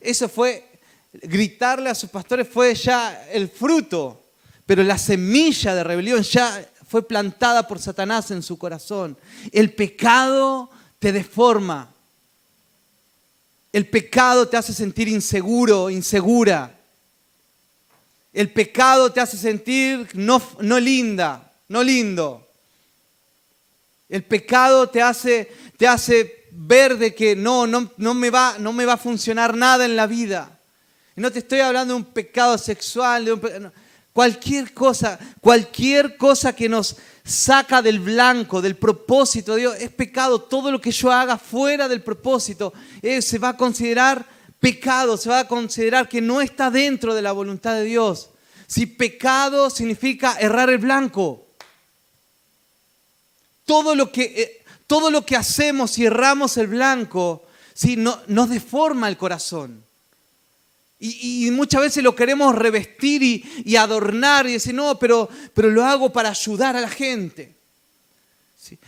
[0.00, 0.68] eso fue,
[1.12, 4.22] gritarle a sus pastores fue ya el fruto.
[4.66, 9.16] Pero la semilla de rebelión ya fue plantada por Satanás en su corazón.
[9.50, 11.90] El pecado te deforma.
[13.72, 16.75] El pecado te hace sentir inseguro, insegura.
[18.36, 22.46] El pecado te hace sentir no, no linda, no lindo.
[24.10, 28.74] El pecado te hace, te hace ver de que no, no, no, me va, no
[28.74, 30.60] me va a funcionar nada en la vida.
[31.16, 33.70] Y no te estoy hablando de un pecado sexual, de
[34.12, 40.42] cualquier cosa, cualquier cosa que nos saca del blanco, del propósito de Dios, es pecado.
[40.42, 44.35] Todo lo que yo haga fuera del propósito eh, se va a considerar
[44.66, 48.30] pecado, se va a considerar que no está dentro de la voluntad de Dios.
[48.66, 51.46] Si pecado significa errar el blanco
[53.64, 57.96] todo lo que, eh, todo lo que hacemos y erramos el blanco, ¿sí?
[57.96, 59.84] no, nos deforma el corazón.
[60.98, 66.10] Y, muchas veces lo queremos revestir y, adornar y decir, no, pero, pero lo hago
[66.10, 67.54] para ayudar a la gente.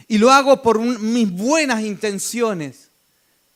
[0.08, 2.88] Y lo hago por mis buenas intenciones.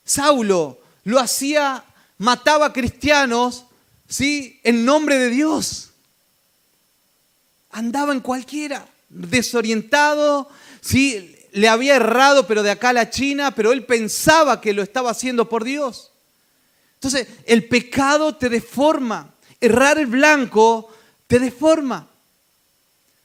[0.05, 1.83] Saulo lo hacía,
[2.23, 3.65] mataba cristianos
[4.09, 4.61] ¿sí?
[4.63, 5.91] en nombre de Dios.
[7.71, 10.49] Andaba en cualquiera, desorientado,
[10.83, 14.83] Sí, le había errado, pero de acá a la China, pero él pensaba que lo
[14.83, 16.11] estaba haciendo por Dios.
[16.95, 19.33] Entonces, el pecado te deforma.
[19.61, 20.93] Errar el blanco
[21.29, 22.09] te deforma.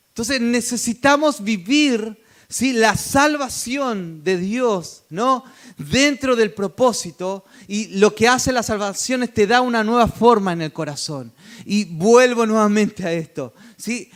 [0.09, 2.73] Entonces, necesitamos vivir ¿sí?
[2.73, 5.43] la salvación de Dios, ¿no?
[5.77, 7.45] Dentro del propósito.
[7.67, 11.33] Y lo que hace la salvación es te da una nueva forma en el corazón.
[11.65, 13.53] Y vuelvo nuevamente a esto.
[13.77, 14.09] ¿sí?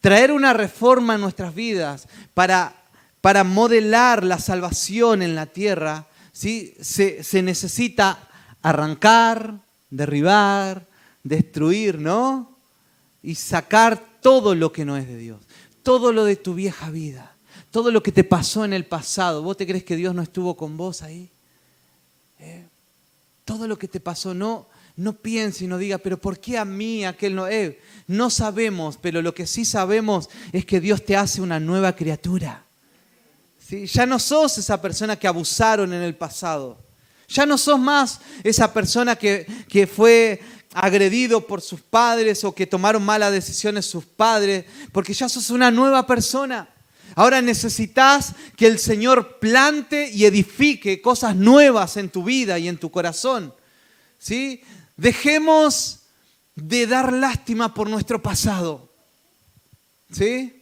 [0.00, 2.78] Traer una reforma en nuestras vidas para
[3.20, 6.74] para modelar la salvación en la tierra, ¿sí?
[6.80, 8.28] se, necesita
[8.62, 10.86] arrancar, derribar,
[11.22, 12.56] destruir, ¿no?
[13.22, 15.40] Y sacar todo lo que no es de Dios,
[15.82, 17.36] todo lo de tu vieja vida,
[17.78, 19.40] todo lo que te pasó en el pasado.
[19.40, 21.30] ¿Vos te crees que Dios no estuvo con vos ahí?
[22.40, 22.66] ¿Eh?
[23.44, 26.64] Todo lo que te pasó, no, no piense y no diga, pero ¿por qué a
[26.64, 27.46] mí aquel no?
[27.46, 31.94] Eh, no sabemos, pero lo que sí sabemos es que Dios te hace una nueva
[31.94, 32.64] criatura.
[33.70, 36.78] Ya no sos esa persona que abusaron en el pasado.
[37.28, 40.40] Ya no sos más esa persona que, que fue
[40.74, 45.70] agredido por sus padres o que tomaron malas decisiones sus padres, porque ya sos una
[45.70, 46.70] nueva persona.
[47.14, 52.78] Ahora necesitas que el Señor plante y edifique cosas nuevas en tu vida y en
[52.78, 53.54] tu corazón.
[54.18, 54.62] ¿Sí?
[54.96, 56.00] Dejemos
[56.54, 58.92] de dar lástima por nuestro pasado.
[60.12, 60.57] ¿Sí?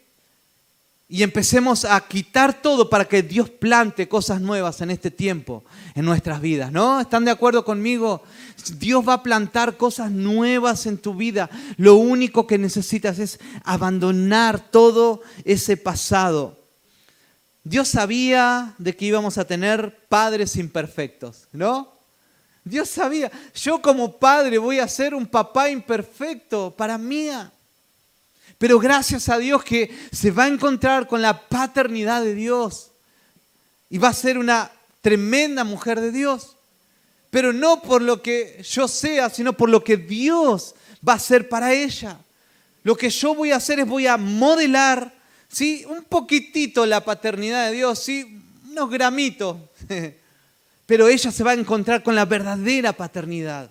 [1.09, 5.65] Y empecemos a quitar todo para que Dios plante cosas nuevas en este tiempo,
[5.95, 7.01] en nuestras vidas, ¿no?
[7.01, 8.25] ¿Están de acuerdo conmigo?
[8.79, 11.49] Dios va a plantar cosas nuevas en tu vida.
[11.77, 16.59] Lo único que necesitas es abandonar todo ese pasado.
[17.63, 21.93] Dios sabía de que íbamos a tener padres imperfectos, ¿no?
[22.65, 27.53] Dios sabía, yo como padre voy a ser un papá imperfecto para mía.
[28.59, 32.91] Pero gracias a Dios que se va a encontrar con la paternidad de Dios
[33.91, 34.71] y va a ser una
[35.03, 36.57] tremenda mujer de Dios.
[37.31, 40.75] Pero no por lo que yo sea, sino por lo que Dios
[41.07, 42.19] va a hacer para ella.
[42.83, 45.13] Lo que yo voy a hacer es voy a modelar,
[45.49, 45.85] ¿sí?
[45.89, 48.41] Un poquitito la paternidad de Dios, ¿sí?
[48.71, 49.59] Unos gramitos.
[50.87, 53.71] Pero ella se va a encontrar con la verdadera paternidad.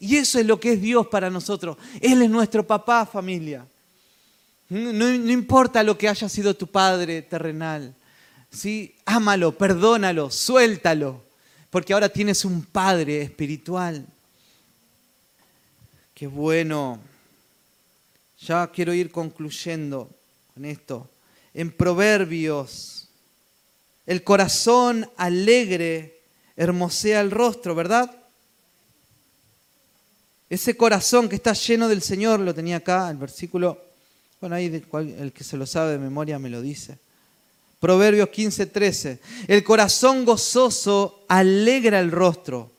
[0.00, 1.76] Y eso es lo que es Dios para nosotros.
[2.00, 3.64] Él es nuestro papá, familia.
[4.68, 7.94] No, importa lo que haya sido tu padre terrenal.
[8.50, 8.94] ¿sí?
[9.04, 11.22] Ámalo, perdónalo, suéltalo,
[11.70, 14.06] porque ahora tienes un padre espiritual.
[16.14, 16.98] Qué bueno.
[18.40, 20.10] Ya quiero ir concluyendo
[20.54, 21.08] con esto.
[21.54, 23.08] En Proverbios,
[24.04, 26.20] el corazón alegre
[26.56, 28.10] hermosea el rostro, ¿verdad?
[30.48, 33.85] Ese corazón que está lleno del Señor, lo tenía acá, el versículo
[34.52, 36.98] el que se lo sabe de memoria me lo dice.
[37.80, 39.20] Proverbios 15, 13.
[39.48, 42.72] El corazón gozoso alegra el rostro,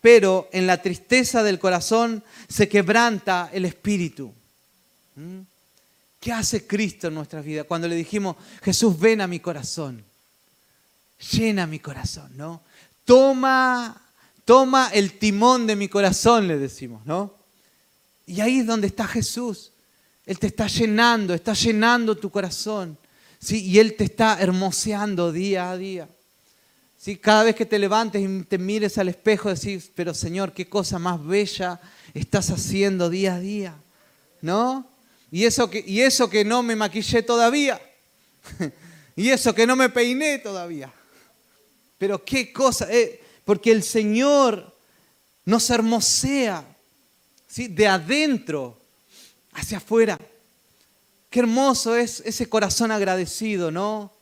[0.00, 4.32] pero en la tristeza del corazón se quebranta el espíritu.
[5.16, 5.40] ¿Mm?
[6.20, 7.66] ¿Qué hace Cristo en nuestras vidas?
[7.66, 10.02] Cuando le dijimos, Jesús, ven a mi corazón,
[11.32, 12.62] llena mi corazón, ¿no?
[13.04, 14.02] Toma,
[14.44, 17.34] toma el timón de mi corazón, le decimos, ¿no?
[18.26, 19.70] Y ahí es donde está Jesús.
[20.26, 22.98] Él te está llenando, está llenando tu corazón.
[23.38, 23.64] ¿sí?
[23.64, 26.08] Y Él te está hermoseando día a día.
[26.98, 27.16] ¿sí?
[27.16, 30.98] Cada vez que te levantes y te mires al espejo, decís, pero Señor, qué cosa
[30.98, 31.80] más bella
[32.14, 33.74] estás haciendo día a día.
[34.40, 34.88] ¿No?
[35.30, 37.80] Y eso que, y eso que no me maquillé todavía.
[39.16, 40.92] y eso que no me peiné todavía.
[41.98, 44.74] Pero qué cosa, eh, porque el Señor
[45.44, 46.64] nos hermosea
[47.46, 47.68] ¿sí?
[47.68, 48.78] de adentro
[49.54, 50.18] hacia afuera.
[51.30, 54.12] Qué hermoso es ese corazón agradecido, ¿no?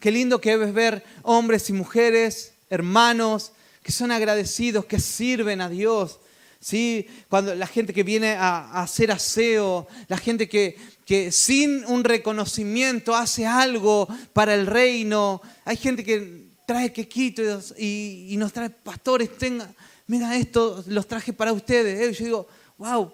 [0.00, 3.52] Qué lindo que debes ver hombres y mujeres, hermanos,
[3.82, 6.20] que son agradecidos, que sirven a Dios.
[6.60, 7.06] ¿sí?
[7.28, 13.14] Cuando la gente que viene a, hacer aseo, la gente que, que, sin un reconocimiento
[13.14, 15.42] hace algo para el reino.
[15.64, 19.70] Hay gente que trae quequitos y, y nos trae pastores, tenga,
[20.06, 22.18] mira esto, los traje para ustedes.
[22.18, 23.12] Yo digo, wow,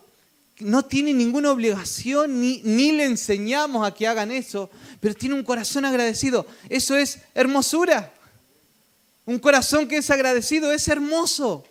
[0.60, 5.42] no tiene ninguna obligación, ni, ni, le enseñamos a que hagan eso, pero tiene un
[5.42, 6.46] corazón agradecido.
[6.68, 8.12] Eso es hermosura.
[9.26, 11.64] Un corazón que es agradecido es hermoso.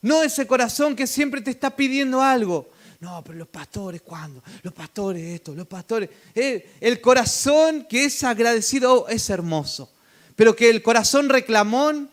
[0.00, 2.70] No ese corazón que siempre te está pidiendo algo.
[3.00, 4.42] No, pero los pastores, ¿cuándo?
[4.62, 6.08] Los pastores, esto, los pastores.
[6.34, 9.92] El, el corazón que es agradecido oh, es hermoso.
[10.36, 12.08] Pero que el corazón reclamón,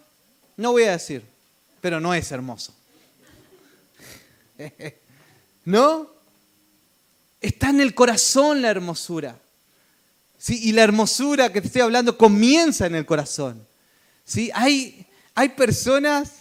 [0.57, 1.23] no voy a decir,
[1.79, 2.73] pero no es hermoso.
[5.69, 6.09] ¿No?
[7.39, 9.37] Está en el corazón la hermosura.
[10.39, 10.59] ¿Sí?
[10.63, 13.63] Y la hermosura que te estoy hablando comienza en el corazón.
[14.25, 14.49] ¿Sí?
[14.55, 15.05] Hay,
[15.35, 16.31] hay personas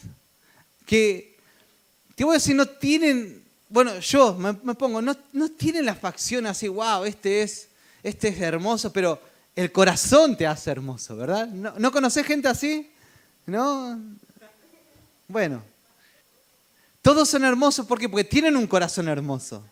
[0.87, 1.37] que,
[2.15, 6.47] te voy a decir, no tienen, bueno, yo me, pongo, no, no, tienen la facción
[6.47, 7.69] así, wow, este es,
[8.03, 9.21] este es hermoso, pero
[9.55, 11.49] el corazón te hace hermoso, ¿verdad?
[11.49, 12.91] ¿No, ¿no conoces gente así?
[13.45, 14.01] ¿No?
[15.27, 15.63] Bueno,
[17.09, 19.65] todos son hermosos ¿por porque tienen un corazón hermoso.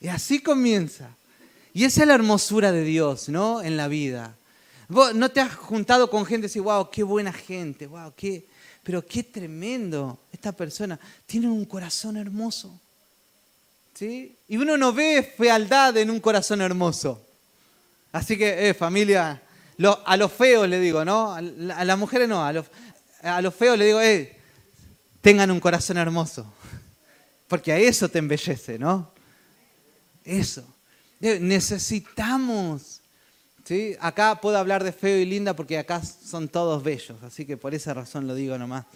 [0.00, 1.14] Y así comienza.
[1.74, 3.60] Y esa es la hermosura de Dios, ¿no?
[3.60, 4.34] En la vida.
[4.88, 8.46] Vos no te has juntado con gente y wow, qué buena gente, wow, qué,
[8.82, 10.98] pero qué tremendo esta persona.
[11.26, 12.80] Tiene un corazón hermoso.
[13.92, 14.34] ¿Sí?
[14.48, 17.22] Y uno no ve fealdad en un corazón hermoso.
[18.12, 19.42] Así que, eh, familia,
[20.06, 21.34] a los feos le digo, ¿no?
[21.34, 22.64] A, las mujeres no, a los,
[23.22, 24.39] a los feos le digo, eh,
[25.20, 26.52] tengan un corazón hermoso.
[27.48, 29.12] Porque a eso te embellece, ¿no?
[30.24, 30.64] Eso.
[31.18, 33.00] Necesitamos.
[33.64, 33.96] ¿sí?
[34.00, 37.74] Acá puedo hablar de feo y linda porque acá son todos bellos, así que por
[37.74, 38.86] esa razón lo digo nomás.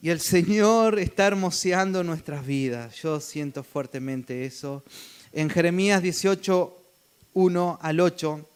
[0.00, 2.94] Y el Señor está hermoseando nuestras vidas.
[3.02, 4.84] Yo siento fuertemente eso.
[5.32, 6.76] En Jeremías 18,
[7.34, 8.48] 1 al 8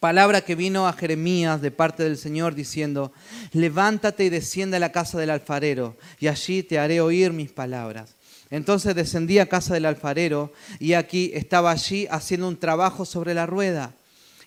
[0.00, 3.12] palabra que vino a Jeremías de parte del Señor diciendo,
[3.52, 8.16] levántate y desciende a la casa del alfarero, y allí te haré oír mis palabras.
[8.50, 13.46] Entonces descendí a casa del alfarero y aquí estaba allí haciendo un trabajo sobre la
[13.46, 13.92] rueda.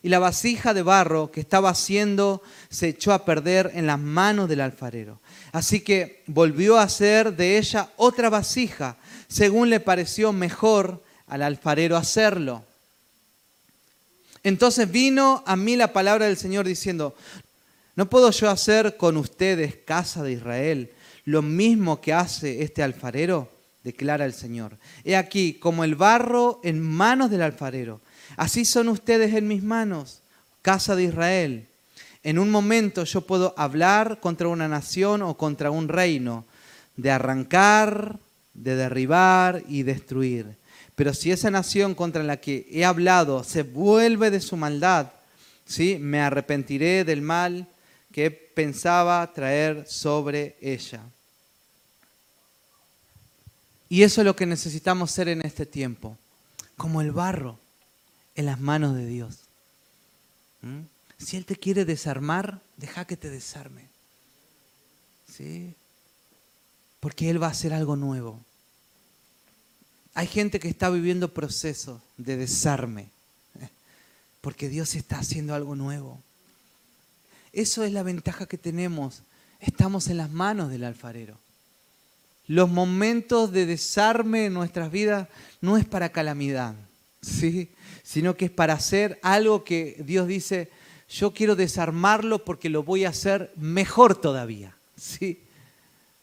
[0.02, 4.48] Y la vasija de barro que estaba haciendo se echó a perder en las manos
[4.48, 5.20] del alfarero.
[5.52, 8.96] Así que volvió a hacer de ella otra vasija,
[9.28, 12.64] según le pareció mejor al alfarero hacerlo.
[14.44, 17.16] Entonces vino a mí la palabra del Señor diciendo,
[17.96, 20.92] ¿no puedo yo hacer con ustedes, casa de Israel,
[21.26, 23.50] lo mismo que hace este alfarero?
[23.84, 24.78] declara el Señor.
[25.04, 28.02] He aquí, como el barro en manos del alfarero,
[28.38, 30.22] así son ustedes en mis manos,
[30.62, 31.68] casa de Israel.
[32.24, 36.46] En un momento yo puedo hablar contra una nación o contra un reino,
[36.98, 38.20] de arrancar,
[38.54, 40.58] de derribar y destruir.
[41.00, 45.14] Pero si esa nación contra la que he hablado se vuelve de su maldad,
[45.66, 45.98] ¿sí?
[45.98, 47.70] me arrepentiré del mal
[48.12, 51.00] que pensaba traer sobre ella.
[53.88, 56.18] Y eso es lo que necesitamos ser en este tiempo,
[56.76, 57.58] como el barro
[58.36, 59.38] en las manos de Dios.
[60.64, 60.82] ¿Mm?
[61.18, 63.86] Si Él te quiere desarmar, deja que te desarme.
[65.34, 65.74] ¿Sí?
[67.00, 68.42] Porque Él va a hacer algo nuevo.
[70.14, 73.10] Hay gente que está viviendo procesos de desarme,
[74.42, 76.22] porque Dios está haciendo algo nuevo.
[77.54, 79.24] Eso es la ventaja que tenemos.
[79.60, 81.38] Estamos en las manos del alfarero
[82.50, 85.28] los momentos de desarme en nuestras vidas
[85.62, 86.74] no es para calamidad,
[87.22, 87.70] ¿sí?
[88.02, 90.68] sino que es para hacer algo que Dios dice,
[91.08, 94.76] yo quiero desarmarlo porque lo voy a hacer mejor todavía.
[94.98, 95.42] ¿sí?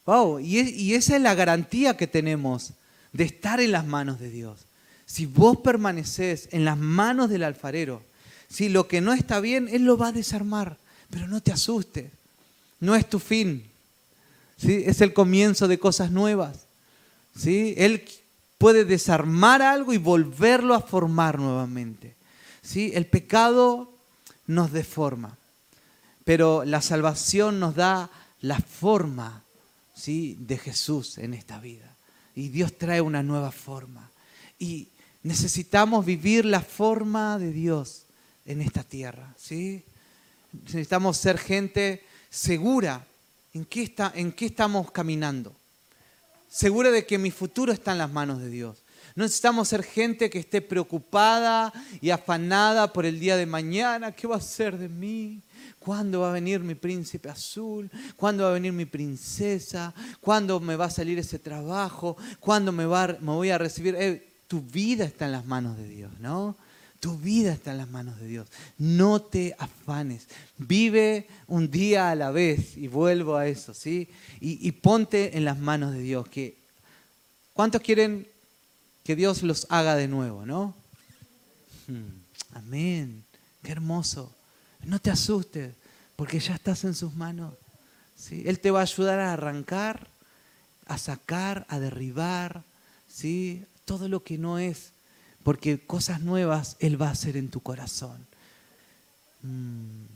[0.04, 2.72] Wow, y, y esa es la garantía que tenemos
[3.16, 4.66] de estar en las manos de Dios.
[5.06, 8.02] Si vos permaneces en las manos del alfarero,
[8.48, 10.76] si lo que no está bien, Él lo va a desarmar,
[11.10, 12.10] pero no te asustes,
[12.80, 13.64] no es tu fin,
[14.62, 16.66] es el comienzo de cosas nuevas.
[17.36, 17.74] ¿sí?
[17.78, 18.04] Él
[18.58, 22.16] puede desarmar algo y volverlo a formar nuevamente.
[22.62, 22.92] ¿sí?
[22.94, 23.92] El pecado
[24.46, 25.36] nos deforma,
[26.24, 28.10] pero la salvación nos da
[28.40, 29.42] la forma
[29.94, 30.36] ¿sí?
[30.40, 31.96] de Jesús en esta vida.
[32.36, 34.08] Y Dios trae una nueva forma.
[34.58, 34.90] Y
[35.24, 38.06] necesitamos vivir la forma de Dios
[38.44, 39.34] en esta tierra.
[39.36, 39.82] ¿sí?
[40.52, 43.04] Necesitamos ser gente segura
[43.56, 45.56] ¿En qué, está, ¿En qué estamos caminando?
[46.46, 48.82] Segura de que mi futuro está en las manos de Dios.
[49.16, 54.12] No necesitamos ser gente que esté preocupada y afanada por el día de mañana.
[54.12, 55.40] ¿Qué va a ser de mí?
[55.78, 57.90] ¿Cuándo va a venir mi príncipe azul?
[58.14, 59.94] ¿Cuándo va a venir mi princesa?
[60.20, 62.18] ¿Cuándo me va a salir ese trabajo?
[62.40, 63.96] ¿Cuándo me, va, me voy a recibir?
[63.98, 66.54] Eh, tu vida está en las manos de Dios, ¿no?
[67.00, 68.48] Tu vida está en las manos de Dios.
[68.76, 70.28] No te afanes.
[70.58, 74.10] Vive un día a la vez y vuelvo a eso, ¿sí?
[74.40, 76.26] Y, ponte en las manos de Dios.
[77.54, 78.35] ¿Cuántos quieren
[79.06, 80.74] que Dios los haga de nuevo, no?
[81.86, 82.22] Hmm,
[82.54, 83.24] amén.
[83.62, 84.34] Qué hermoso.
[84.84, 85.74] No te asustes,
[86.16, 87.54] porque ya estás en sus manos.
[88.16, 88.42] ¿sí?
[88.46, 90.08] Él te va a ayudar a arrancar,
[90.86, 92.64] a sacar, a derribar,
[93.08, 93.64] ¿sí?
[93.84, 94.92] todo lo que no es
[95.46, 98.26] porque cosas nuevas Él va a hacer en tu corazón.
[99.42, 100.15] Mm.